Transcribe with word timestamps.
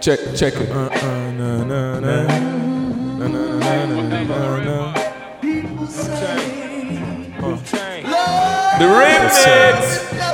check, 0.00 0.20
check 0.34 0.54
it. 0.54 0.68
The 8.78 8.84
remix. 8.84 10.27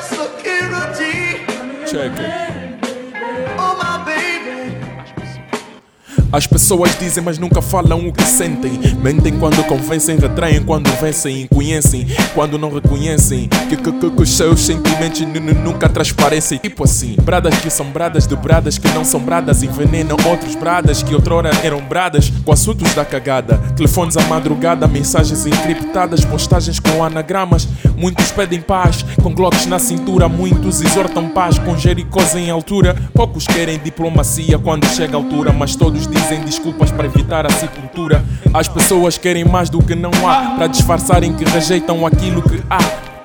As 6.34 6.48
pessoas 6.48 6.98
dizem, 6.98 7.22
mas 7.22 7.38
nunca 7.38 7.62
falam 7.62 8.08
o 8.08 8.12
que 8.12 8.24
sentem. 8.24 8.72
Mentem 9.00 9.38
quando 9.38 9.62
convencem, 9.68 10.18
retraem 10.18 10.60
quando 10.64 10.88
vencem. 11.00 11.46
Conhecem 11.46 12.08
quando 12.34 12.58
não 12.58 12.74
reconhecem. 12.74 13.48
Que, 13.68 13.76
que, 13.76 13.92
que, 13.92 14.10
que 14.10 14.22
os 14.22 14.36
seus 14.36 14.58
sentimentos 14.62 15.20
nu- 15.20 15.40
nu- 15.40 15.54
nunca 15.62 15.88
transparecem. 15.88 16.58
Tipo 16.58 16.82
assim, 16.82 17.14
bradas 17.22 17.54
que 17.60 17.70
são 17.70 17.86
bradas 17.86 18.26
de 18.26 18.34
bradas 18.34 18.78
que 18.78 18.88
não 18.88 19.04
são 19.04 19.20
bradas. 19.20 19.62
Envenenam 19.62 20.16
outros 20.28 20.56
bradas 20.56 21.04
que 21.04 21.14
outrora 21.14 21.52
eram 21.62 21.80
bradas. 21.82 22.32
Com 22.44 22.50
assuntos 22.50 22.92
da 22.94 23.04
cagada. 23.04 23.56
Telefones 23.76 24.16
à 24.16 24.22
madrugada, 24.24 24.88
mensagens 24.88 25.46
encriptadas, 25.46 26.24
postagens 26.24 26.80
com 26.80 27.04
anagramas. 27.04 27.68
Muitos 27.96 28.32
pedem 28.32 28.60
paz, 28.60 29.04
com 29.22 29.32
glocks 29.32 29.66
na 29.66 29.78
cintura. 29.78 30.28
Muitos 30.28 30.80
exortam 30.80 31.28
paz, 31.28 31.60
com 31.60 31.78
jericós 31.78 32.34
em 32.34 32.50
altura. 32.50 32.96
Poucos 33.14 33.46
querem 33.46 33.78
diplomacia 33.78 34.58
quando 34.58 34.84
chega 34.88 35.16
a 35.16 35.20
altura, 35.20 35.52
mas 35.52 35.76
todos 35.76 36.08
dizem 36.08 36.23
desculpas 36.32 36.90
para 36.90 37.06
evitar 37.06 37.46
a 37.46 37.50
sepultura. 37.50 38.24
As 38.52 38.66
pessoas 38.68 39.18
querem 39.18 39.44
mais 39.44 39.68
do 39.68 39.82
que 39.82 39.94
não 39.94 40.10
há, 40.28 40.56
para 40.56 40.66
disfarçarem 40.66 41.34
que 41.34 41.44
rejeitam 41.44 42.06
aquilo 42.06 42.42
que 42.42 42.62
há. 42.70 42.78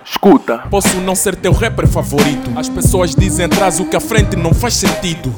Escuta, 0.04 0.58
posso 0.70 0.98
não 1.02 1.16
ser 1.16 1.36
teu 1.36 1.54
rapper 1.54 1.88
favorito. 1.88 2.52
As 2.58 2.68
pessoas 2.68 3.16
dizem 3.16 3.46
atrás 3.46 3.80
o 3.80 3.86
que 3.86 3.96
à 3.96 4.00
frente 4.00 4.36
não 4.36 4.54
faz 4.54 4.76
sentido. 4.76 5.34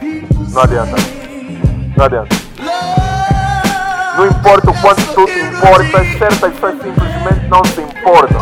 Não 0.00 0.62
adianta. 0.62 0.96
Não 1.96 2.04
adianta. 2.04 2.36
Não 4.16 4.26
importa 4.26 4.70
o 4.70 4.80
quanto 4.80 5.02
tu 5.14 5.26
te 5.26 5.38
importas, 5.38 6.06
certas 6.18 6.52
pessoas 6.52 6.74
simplesmente 6.82 7.48
não 7.48 7.64
se 7.64 7.80
importam. 7.80 8.40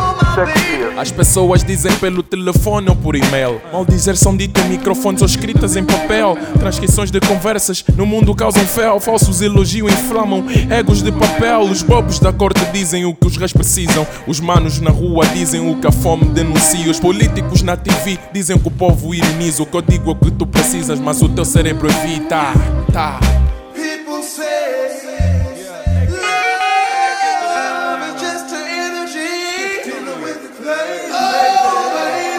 As 0.97 1.11
pessoas 1.11 1.65
dizem 1.65 1.95
pelo 1.97 2.23
telefone 2.23 2.89
ou 2.89 2.97
por 2.97 3.17
e-mail. 3.17 3.61
Mal 3.73 3.85
dizer 3.85 4.17
são 4.17 4.37
ditas 4.37 4.65
em 4.65 4.71
microfones 4.71 5.23
ou 5.23 5.27
escritas 5.27 5.77
em 5.77 5.85
papel. 5.85 6.37
Transcrições 6.59 7.11
de 7.11 7.21
conversas 7.21 7.85
no 7.97 8.05
mundo 8.05 8.35
causam 8.35 8.65
fel. 8.65 9.01
Falsos 9.01 9.41
elogios 9.41 9.93
inflamam 9.93 10.45
egos 10.71 11.03
de 11.03 11.13
papel. 11.13 11.61
Os 11.61 11.83
bobos 11.83 12.19
da 12.19 12.33
corte 12.33 12.65
dizem 12.73 13.05
o 13.05 13.15
que 13.15 13.27
os 13.27 13.37
reis 13.37 13.53
precisam. 13.53 14.07
Os 14.27 14.41
manos 14.41 14.81
na 14.81 14.91
rua 14.91 15.27
dizem 15.27 15.61
o 15.61 15.81
que 15.81 15.87
a 15.87 15.93
fome 15.93 16.27
denuncia. 16.27 16.91
Os 16.91 17.01
políticos 17.01 17.63
na 17.63 17.77
TV 17.77 18.19
dizem 18.33 18.59
que 18.59 18.69
o 18.69 18.71
povo 18.71 19.15
ironiza. 19.15 19.63
O 19.63 19.67
que 19.67 19.77
eu 19.77 19.83
digo 19.83 20.11
é 20.11 20.25
que 20.25 20.31
tu 20.31 20.47
precisas, 20.47 21.01
mas 21.01 21.23
o 21.23 21.29
teu 21.29 21.45
cérebro 21.45 21.89
evita. 21.89 22.53
Tá. 22.93 23.19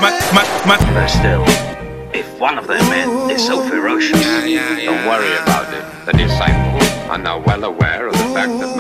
But 0.02 0.20
still, 1.08 1.44
if 2.12 2.40
one 2.40 2.58
of 2.58 2.66
their 2.66 2.82
men 2.90 3.30
is 3.30 3.46
so 3.46 3.62
ferocious, 3.70 4.20
Don't 4.20 5.06
worry 5.06 5.38
about 5.38 5.72
it. 5.72 6.06
The 6.08 6.14
disciples 6.14 6.90
are 7.08 7.20
now 7.20 7.38
well 7.38 7.64
aware 7.66 8.08
of 8.08 8.14
the 8.14 8.34
fact 8.34 8.50
that 8.62 8.76